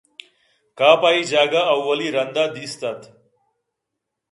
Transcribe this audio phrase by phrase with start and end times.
[0.77, 3.01] کاف ءَ اے جاگہ اولی رندا دیست اَت